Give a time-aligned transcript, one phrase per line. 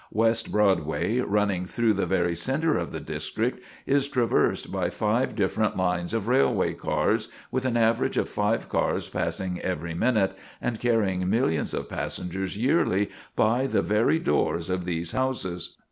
[0.11, 5.77] West Broadway, running through the very centre of the district, is traversed by five different
[5.77, 11.29] lines of railway cars, with an average of five cars passing every minute, and carrying
[11.29, 15.75] millions of passengers yearly by the very doors of these houses.